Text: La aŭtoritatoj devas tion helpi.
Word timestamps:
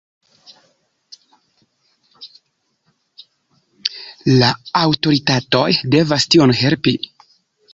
La 4.39 4.49
aŭtoritatoj 4.81 5.71
devas 5.99 6.27
tion 6.33 6.57
helpi. 6.63 6.97